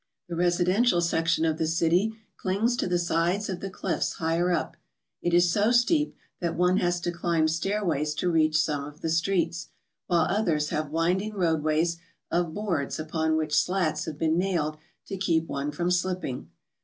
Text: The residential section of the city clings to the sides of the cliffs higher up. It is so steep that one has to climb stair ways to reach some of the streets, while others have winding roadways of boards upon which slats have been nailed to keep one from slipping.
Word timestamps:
The 0.29 0.35
residential 0.35 0.99
section 0.99 1.45
of 1.45 1.59
the 1.59 1.67
city 1.67 2.11
clings 2.35 2.75
to 2.77 2.87
the 2.87 2.97
sides 2.97 3.49
of 3.49 3.59
the 3.59 3.69
cliffs 3.69 4.13
higher 4.13 4.51
up. 4.51 4.75
It 5.21 5.31
is 5.31 5.51
so 5.51 5.71
steep 5.71 6.15
that 6.39 6.55
one 6.55 6.77
has 6.77 6.99
to 7.01 7.11
climb 7.11 7.47
stair 7.47 7.85
ways 7.85 8.15
to 8.15 8.31
reach 8.31 8.59
some 8.59 8.83
of 8.83 9.01
the 9.01 9.09
streets, 9.11 9.69
while 10.07 10.25
others 10.25 10.69
have 10.69 10.89
winding 10.89 11.35
roadways 11.35 11.97
of 12.31 12.51
boards 12.55 12.97
upon 12.99 13.35
which 13.37 13.53
slats 13.55 14.05
have 14.05 14.17
been 14.17 14.39
nailed 14.39 14.77
to 15.05 15.17
keep 15.17 15.45
one 15.47 15.69
from 15.69 15.91
slipping. 15.91 16.49